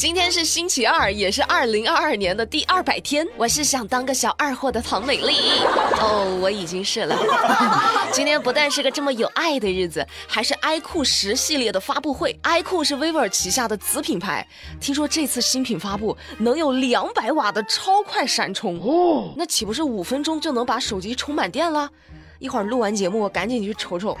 [0.00, 3.28] 今天是星期二，也是二零二二年的第二百天。
[3.36, 5.36] 我是想当个小二货的唐美丽。
[6.00, 7.14] 哦，我已经是了。
[8.10, 12.34] 今天不但是个这么有爱的日子，还是 iQOO 十系列的发布会。
[12.42, 14.48] iQOO 是 vivo 旗下的子品牌，
[14.80, 21.90] 听说这次新品发布能有两百瓦的超快闪充哦，那岂不是五分钟就能把手机充满电了？
[22.38, 24.16] 一会儿录完节目，我赶紧去瞅瞅。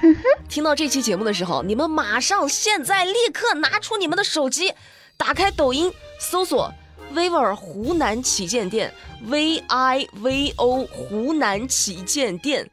[0.46, 4.74] 听到这期节目的时候，你们马上现在立刻拿出你们的手机。
[5.20, 6.72] 打开抖音，搜索
[7.14, 8.90] vivo 湖南旗舰店
[9.26, 12.66] ，V I V O 湖南旗舰店，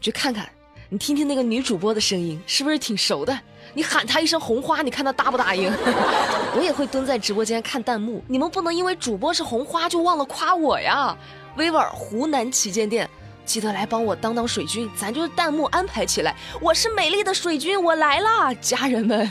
[0.00, 0.50] 去看看，
[0.88, 3.38] 你听听那个女主播的声音，是不是挺熟的？
[3.74, 5.72] 你喊她一声红花，你看她答不答应？
[6.56, 11.16] 我也会蹲在直播间看弹幕，你们不能因为主播是红花就忘了夸我呀
[11.56, 13.08] ！vivo 湖南旗舰店，
[13.46, 16.34] 记得来帮我当当水军，咱就是弹幕安排起来。
[16.60, 19.30] 我是美丽的水军，我来啦，家人们。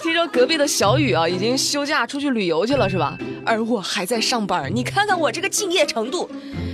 [0.00, 3.16] 听说隔壁的小雨啊，已经休假出去旅游去了，是吧？
[3.44, 6.28] 而我还在上班，你看看我这个敬业程度。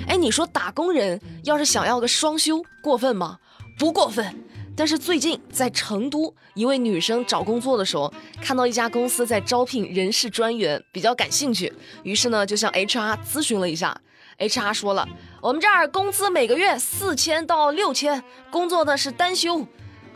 [0.06, 3.38] 哎，你说打工人要是想要个双休，过分吗？
[3.78, 4.44] 不过分。
[4.74, 11.72] 但是最近在成都，一位女生找工作的时候，看到一家公司在招聘人事专员，比较感兴趣，
[12.04, 14.00] 于是呢就向 HR 咨询了一下。
[14.38, 15.06] HR 说了，
[15.42, 19.66] 我们这儿工资每个月四千到六千，工作的是单休。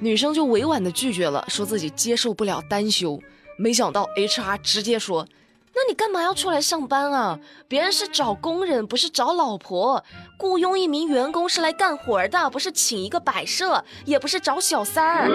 [0.02, 3.22] 女生就委婉的拒绝了，说自己接受不了单休。
[3.56, 5.24] 没想到 HR 直接说
[5.72, 7.38] ：“那你干嘛要出来上班啊？
[7.68, 10.02] 别人是找工人，不是找老婆。
[10.36, 15.28] 雇佣一名员工是来干活的，不是请一个摆设，也不是找小三儿。”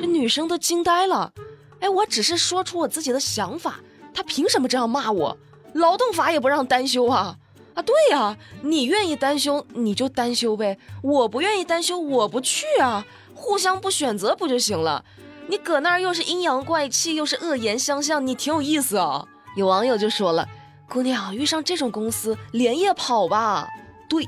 [0.00, 1.32] 这女生都惊呆了。
[1.80, 3.80] 哎，我只是说出我自己的想法，
[4.14, 5.36] 他凭什么这样骂我？
[5.72, 7.36] 劳动法也不让单休啊！
[7.74, 13.04] 啊，对呀，你愿意单休你就单休呗，我不愿意单休我不去啊。
[13.36, 15.04] 互相不选择不就行了？
[15.46, 19.24] 你搁那儿又是阴阳怪气，又是恶言相向，你挺有意思啊。
[19.54, 20.44] 有网友就说了
[20.88, 23.68] ：“姑娘遇上这种公司，连夜跑吧。”
[24.08, 24.24] 对，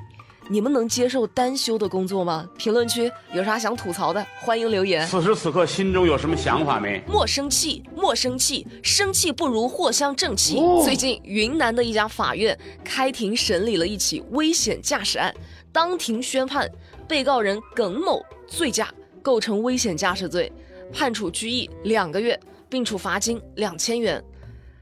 [0.48, 2.48] 你们能接受单休的工作吗？
[2.56, 5.06] 评论区有啥想吐槽的，欢迎留言。
[5.06, 7.02] 此时此刻心中有什么想法没？
[7.08, 10.60] 莫生气，莫生气，生气不如藿香正气。
[10.84, 15.34] 最近云南的一家法院开庭审理了一起危险驾驶案，
[15.72, 16.70] 当庭宣判
[17.08, 18.88] 被告人耿某醉驾。
[19.18, 20.52] 构成危险驾驶罪，
[20.92, 24.22] 判处拘役两个月，并处罚金两千元。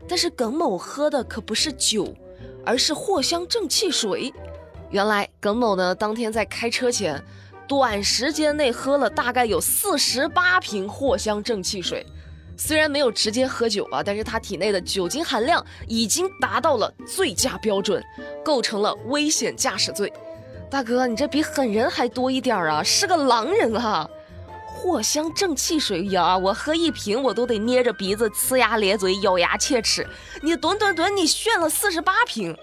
[0.09, 2.15] 但是耿某喝的可不是酒，
[2.65, 4.33] 而是藿香正气水。
[4.91, 7.21] 原来耿某呢，当天在开车前，
[7.67, 12.07] 短时间内喝了大概有四十八瓶藿香正气水。
[12.57, 18.03] 虽然没有直接喝酒啊，但是他体内的酒精含量已经达到了醉驾标准，
[18.45, 20.11] 构成了危险驾驶罪。
[20.71, 24.09] 大哥，你这比狠人还多一点啊，是个狼人啊！
[24.85, 30.07] 藿香正气水呀，我喝一瓶我都得捏着鼻子呲牙咧嘴咬牙切齿。
[30.43, 32.57] 你吨吨吨，你炫了四十八瓶，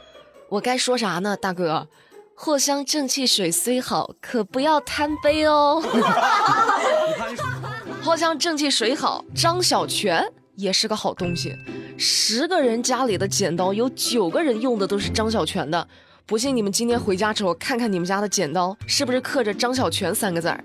[0.49, 1.87] 我该说啥呢，大哥？
[2.35, 5.83] 藿香正气水虽好，可不要贪杯哦。
[8.03, 10.25] 藿香正气水好，张小泉
[10.55, 11.55] 也是个好东西。
[11.97, 15.87] 十个人家里的剪刀，有九个人用的都是张小泉的。
[16.25, 20.63] 不信你们今天回家之后看看你们家的剪刀，是不是刻着张小泉三个字儿？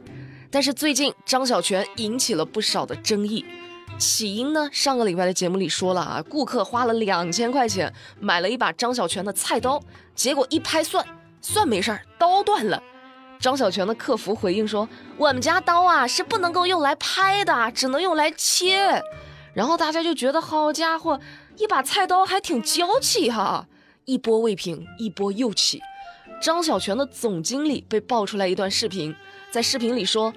[0.51, 3.45] 但是最近张小泉引起了不少的争议，
[3.99, 4.69] 起因呢？
[4.73, 9.81] 上个礼拜的节目里说了啊，顾客花了两千块钱买了一把张小泉的菜刀，
[10.15, 11.05] 结果一拍蒜，
[11.43, 12.83] 蒜没事儿，刀断了。
[13.39, 19.03] 张小泉的客服回应说：“我们家刀啊是不能够用来拍的，只能用来切。”
[19.55, 21.21] 然后大家就觉得好家伙，
[21.57, 23.67] 一把菜刀还挺娇气哈，
[24.07, 25.81] 一波未平，一波又起。
[26.41, 29.15] 张小泉的总经理被爆出来一段视频，
[29.51, 30.33] 在视频里说，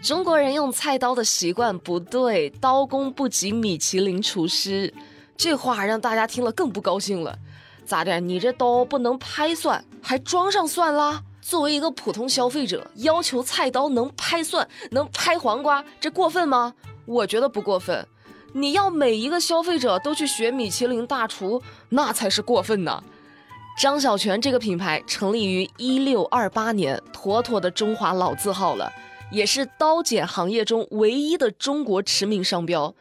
[0.00, 4.92] 中国人用菜刀的习惯不对，刀工不及米其林厨师。
[5.36, 7.36] 这话让大家听了更不高兴了。
[7.84, 8.20] 咋的？
[8.20, 11.24] 你这刀不能拍蒜，还装上蒜啦？
[11.40, 16.74] 作为一个普通消费者，要求菜刀能拍蒜，能拍黄瓜，这过分吗？
[17.04, 18.06] 我觉得不过分。
[18.52, 23.02] 你要每一个消费者都去学米其林大厨，那才是过分呢。
[23.78, 28.92] 张小泉这个品牌成立于一六二八年，妥妥的中华老字号了，
[29.32, 32.94] 也是刀剪行业中唯一的中国驰名商标。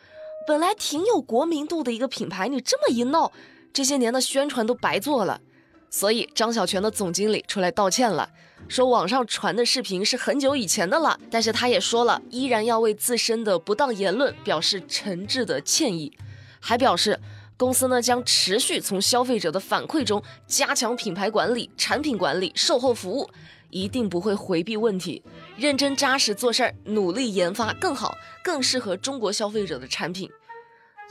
[0.47, 3.31] 本来挺有国民度的一个品牌，你这么一闹，
[3.73, 5.41] 这些年的宣传都白做了。
[5.89, 8.29] 所以张小泉的总经理出来道歉了，
[8.69, 16.13] 说网上传的视频是很久以前的了，但是他也说了，依然要为自身的不当言论表示诚挚的歉意，
[16.59, 17.19] 还表示。
[17.61, 23.29] 公司呢将持续从消费者的反馈中加强品牌管理、产品管理、售后服务，
[23.69, 25.21] 一定不会回避问题，
[25.55, 30.27] 认真扎实做事儿，努力研发更好、更适合中国消费者的产品。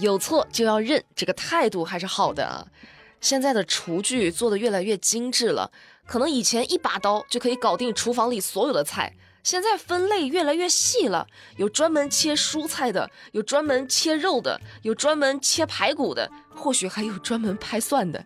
[0.01, 2.67] 有错就要认，这个态度还是好的啊。
[3.21, 5.71] 现在的厨具做的越来越精致了，
[6.05, 11.27] 可能以前一把刀就可以搞定厨房里所有的菜，现在分类越来越细了，
[11.57, 18.25] 有专门切蔬菜的，有专门切肉的，有专门切排骨的，或许还有专门拍蒜的。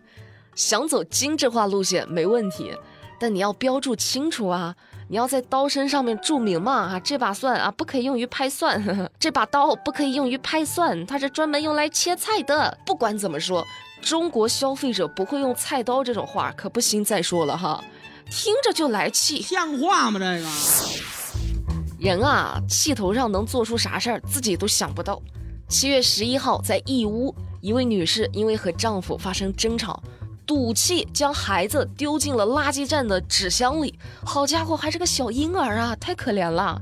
[0.55, 2.73] 想走精致化路线没问题，
[3.19, 4.75] 但你要标注清楚啊！
[5.07, 8.81] 你要在刀身上面注明嘛啊，这把蒜啊不可以用于拍蒜，
[9.19, 12.77] 这把刀不可以用于拍蒜，它是专门用来切菜的。
[12.85, 13.65] 不管怎么说。
[14.01, 17.03] 中国消费者不会用菜刀这种话，可不行。
[17.03, 17.83] 再说了哈，
[18.29, 20.19] 听着就来气，像话吗？
[20.19, 20.49] 这个
[21.99, 25.21] 人啊，气头上能做出啥事儿，自己都想不到。
[25.67, 30.01] 七月十一号，在义乌，一位女士因为和丈夫发生争吵，
[30.45, 33.97] 赌气将孩子丢进了垃圾站的纸箱里。
[34.23, 36.79] 好家伙，还是个小婴儿啊，太可怜了。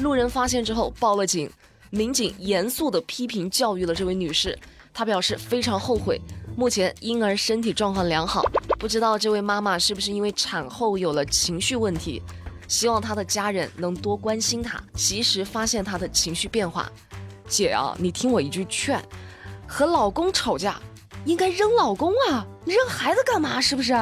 [0.00, 1.48] 路人发现之后报了警，
[1.90, 4.58] 民警严肃地批评教育了这位女士，
[4.92, 6.20] 她表示非常后悔。
[6.56, 8.42] 目前婴儿身体状况良好，
[8.78, 12.22] 不知道这位妈妈是不是因为产后有了情绪问题？
[12.68, 16.90] 希望她的家人能多关心她，及时发现她的情绪变化。
[17.48, 19.00] 姐啊，你听我一句劝，
[19.66, 20.80] 和老公吵架
[21.24, 23.60] 应该扔老公啊，你扔孩子干嘛？
[23.60, 23.94] 是不是？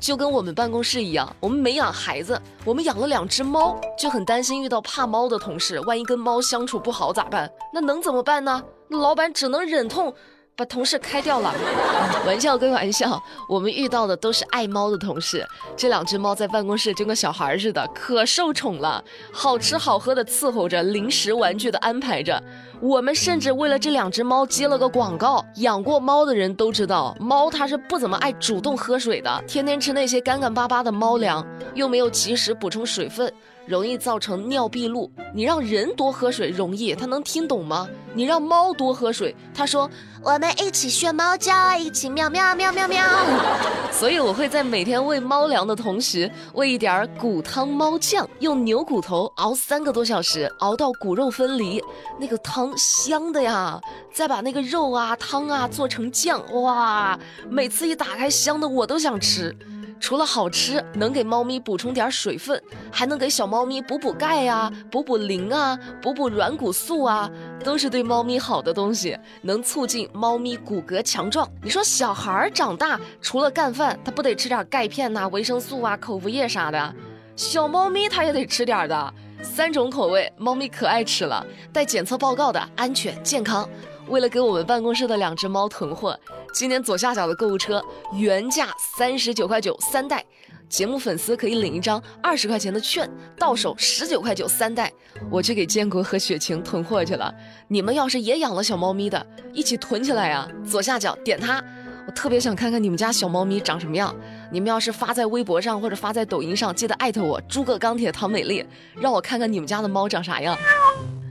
[0.00, 7.50] 就跟我们办公室一样，我们没养孩子，我们养了两只猫，就很担心遇到怕猫的同事，万一跟猫相处不好咋办？
[7.72, 8.62] 那能怎么办呢？
[8.88, 10.14] 那老板只能忍痛。
[10.56, 11.52] 把同事开掉了，
[12.24, 15.44] 玩笑归玩笑，我们遇到的都是爱猫的同事。
[15.76, 19.02] 这两只猫在办公室就跟小孩似的，可受宠了，
[19.32, 22.40] 好吃好喝的伺候着，零食玩具的安排着。
[22.80, 25.44] 我们甚至为了这两只猫接了个广告。
[25.56, 33.32] 养过猫的人都知道，猫它是不怎么爱主动喝水的，天天吃那些干干巴巴的猫粮，又没有及时补充水分。
[33.66, 35.10] 容易造成尿闭路。
[35.34, 37.88] 你让人多喝水容易，它能听懂吗？
[38.14, 39.90] 你让猫多喝水，它说
[40.22, 43.04] 我们一起学猫叫，一起喵喵喵喵喵。
[43.90, 51.82] 所以我会在每天喂猫粮的同时，喂一点骨汤猫酱，用牛骨头熬三个多小时，熬到骨肉分离，
[52.20, 53.80] 那个汤香的呀。
[54.12, 57.18] 再把那个肉啊汤啊做成酱，哇，
[57.50, 59.56] 每次一打开香的我都想吃。
[60.04, 62.62] 除了好吃，能给猫咪补充点水分，
[62.92, 67.30] 还能给小猫咪补补钙呀、补补磷啊、补补软骨素啊，
[67.64, 71.50] 都是对猫咪好的东西，能促进猫咪骨骼强壮。
[71.62, 76.94] 你说小孩长大除了干饭，他不得吃点钙片呐、维生素啊、口服液啥的？
[77.34, 81.42] 小猫咪它也得吃点的，三种口味，猫咪可爱吃了，
[81.72, 83.66] 带检测报告的，安全健康。
[84.08, 86.18] 为了给我们办公室的两只猫囤货。
[86.52, 90.24] 今年左下角的购物车原价三十九块九三袋，
[90.68, 94.92] 节目粉丝可以领一张二十块钱的券，到手十九块九三袋。
[95.30, 97.32] 我去给建国和雪晴囤货去了。
[97.68, 100.48] 你们要是也养了小猫咪的，一起囤起来呀！
[100.68, 101.62] 左下角点它，
[102.06, 104.14] 我特别想看看你们家小猫咪长什么样。
[104.52, 108.64] 你们要是发在微博上或者发在抖音上，记得艾特我诸葛钢铁唐美丽，
[108.94, 110.56] 让我看看你们家的猫长啥样。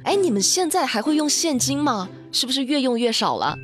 [0.03, 2.09] 哎，你们现在还会用现金吗？
[2.33, 3.57] 是不是越用越少了？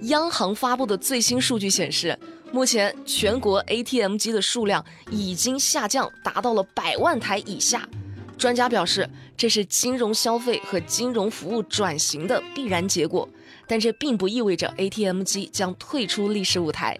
[0.00, 2.18] 央行发布的最新数据显示，
[2.50, 7.88] 目前全国 ATM 机的数量已经下降，达到了百万台以下。
[8.36, 13.28] 专家表示，这是金融消费和金融服务转型的必然结果，
[13.68, 16.98] 但这并不意味着 ATM 机将退出历史舞台。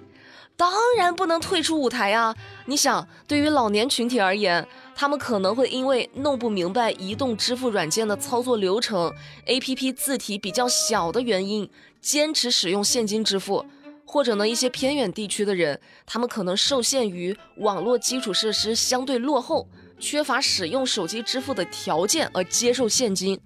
[0.56, 2.32] 当然不能退出舞台啊！
[2.67, 4.65] 你想，对于老年群体而言，
[4.96, 9.13] 他们可能会因为弄不明白移动支付软件的操作流程
[9.46, 11.69] ，APP 字体比较小的原因，
[12.01, 13.65] 坚持使用现金支付；
[14.06, 23.41] 或者呢，一些偏远地区的人，他们可能受限于网络基础设施相对落后，缺乏使用手机支付的条件而接受现金。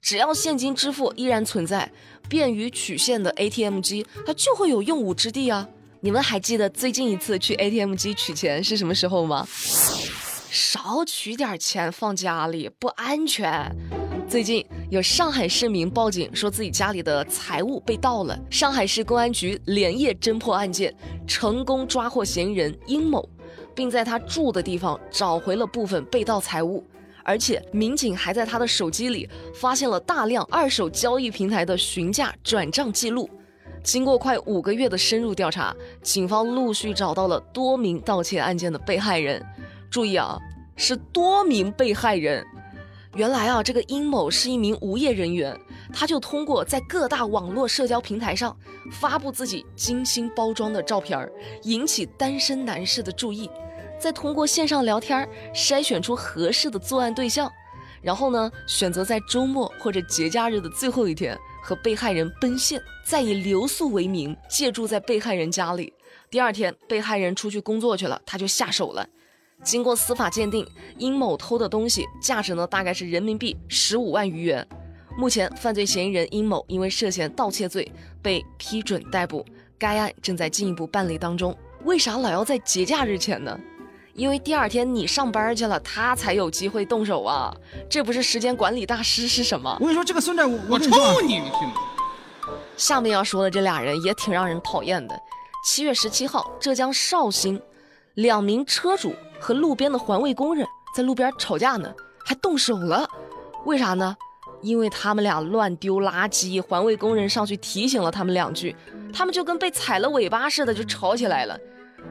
[0.00, 1.90] 只要现金支付依然存在，
[2.28, 5.68] 便于取现的 ATM 机，它就会有用武之地啊！
[6.00, 9.46] 你们还记得最近一次去 ATM 机取钱是什么时候吗？
[10.52, 13.74] 少取点钱放家里不安全。
[14.28, 20.94] 最近有上海市民报警说自己家里的财物被盗了，上海市公安局连夜侦破案件，
[21.26, 23.26] 成功抓获嫌疑人殷某，
[23.74, 26.84] 并在他住的地方找回了部分被盗财物，
[27.24, 33.26] 而且民警还在他的手机里发现了大量二手交易平台的询价转账记录。
[33.82, 39.42] 经过快五个月的深入调查，警方陆续找到了多名盗窃案件的被害人。
[39.92, 40.38] 注意啊，
[40.74, 42.42] 是多名被害人。
[43.14, 45.54] 原来啊，这个殷某是一名无业人员，
[45.92, 48.56] 他就通过在各大网络社交平台上
[48.90, 51.30] 发布自己精心包装的照片，
[51.64, 53.50] 引起单身男士的注意，
[54.00, 57.52] 再通过线上聊天筛选出合适的作案对象，
[58.00, 61.38] 然后呢，选择在周末或者节假日的最后一天。
[61.64, 65.92] 和被害人奔现，再以留宿为名借住在被害人家里。
[66.28, 69.06] 第二天，被害人出去工作去了，他就下手了。
[69.62, 70.66] 经过司法鉴定，
[70.98, 74.66] 殷某偷的东西价值呢大概是人民币十五万余元。
[75.16, 77.90] 目前，犯罪嫌疑人殷某因为涉嫌盗窃罪
[78.20, 79.44] 被批准逮捕，
[79.78, 81.56] 该案正在进一步办理当中。
[81.84, 83.58] 为啥老要在节假日前呢？
[84.14, 87.54] 因为第二天你上班去了，他才有机会动手啊！
[87.88, 89.70] 这不是时间管理大师是什么？
[89.80, 90.90] 我跟你说，这个孙子，我我抽
[91.22, 91.74] 你，你信吗？
[92.76, 95.18] 下面要说的这俩人也挺让人讨厌的。
[95.64, 97.60] 七月十七号，浙江绍兴，
[98.14, 101.92] 两名车主和路边的环卫工人在路边吵架呢，
[102.24, 103.08] 还动手了。
[103.64, 104.16] 为啥呢？
[104.60, 108.76] 因为他们俩乱丢垃圾，环卫工人上去提醒了他们两句，
[109.12, 111.58] 他们就跟被踩了尾巴似的，就吵起来了。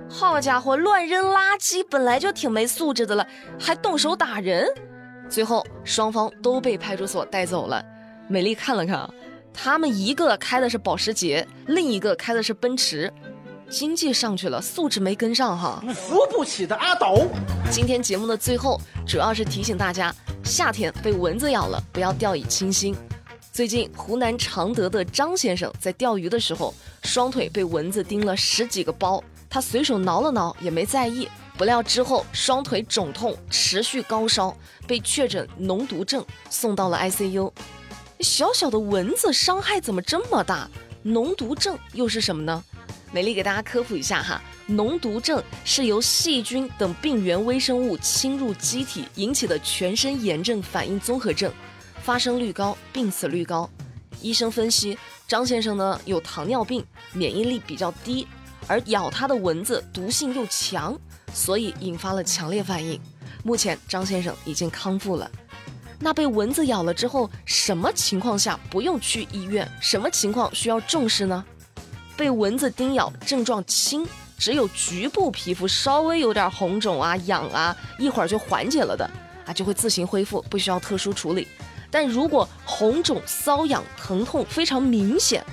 [0.09, 3.25] 好家伙，乱扔垃圾本来就挺没素质的了，
[3.59, 4.67] 还动手打人。
[5.29, 7.81] 最后双方都被派出所带走了。
[8.27, 9.09] 美丽看了看，
[9.53, 13.13] 他们一个开的是保时捷，另一个开的是奔驰。
[13.71, 15.81] 经济上去了，素质没跟上哈。
[15.95, 17.25] 扶不起的阿斗。
[17.71, 20.13] 今天节目的最后，主要是提醒大家，
[20.43, 22.93] 夏天被蚊子咬了，不要掉以轻心。
[23.53, 26.73] 最近湖南常德的张先生在钓鱼的时候，
[27.03, 37.51] 双腿被蚊子叮了十几个包，他随手挠了挠也没在意，不料之后双腿肿痛，持续高烧，被确诊脓毒症，送到了 ICU。
[38.19, 40.69] 小小的蚊子伤害怎么这么大？
[41.03, 42.63] 脓毒症又是什么呢？
[43.13, 51.51] 美丽给大家科普一下哈，脓毒症是由细菌等病原微生物侵入机体引起的全身炎症反应综合症，
[52.01, 53.69] 发生率高，病死率高。
[54.21, 58.25] 医生分析，张先生呢有糖尿病，免疫力比较低，
[58.65, 60.97] 而咬他的蚊子毒性又强，
[61.33, 62.97] 所以引发了强烈反应。
[63.43, 65.29] 目前张先生已经康复了。
[65.99, 69.69] 那被蚊子咬了之后，什么情况下不用去医院？
[69.81, 71.43] 什么情况需要重视呢？
[72.21, 79.09] 被蚊子叮咬，症状轻，只有局部皮肤稍微有点红肿啊、痒啊，一会儿就缓解了的
[79.43, 81.47] 啊，就会自行恢复，不需要特殊处理。
[81.89, 85.43] 但如果红肿、瘙痒、疼痛非常明显，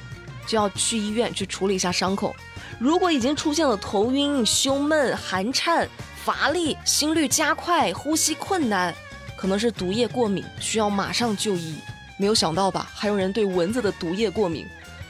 [0.47, 2.37] 就要去医院去处理一下伤口。
[2.79, 5.89] 如果已经出现了头晕、胸闷、寒颤、
[6.23, 8.95] 乏力、心率加快、呼吸困难，
[9.39, 11.77] 可能是毒液过敏，需要马上就医。
[12.19, 12.91] 没有想到吧？
[12.95, 14.67] 还有人对蚊子的毒液过敏。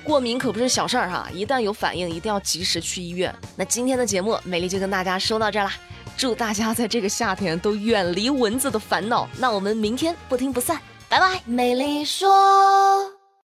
[0.09, 3.33] 过敏可不是小事儿哈，一旦有反应，一定要及时去医院。
[3.57, 5.75] 那今天的节目，美丽就跟大家说到这儿啦，
[6.17, 9.29] 祝大家在这个夏天都远离蚊子的烦恼。
[9.37, 11.43] 那我们明天不听不散，拜拜。
[11.45, 13.18] 美丽说。